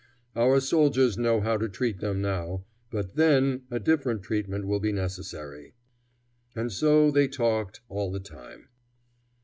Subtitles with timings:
[0.35, 4.91] Our soldiers know how to treat them now, but then a different treatment will be
[4.91, 5.75] necessary."
[6.55, 8.69] And so they talked all the time.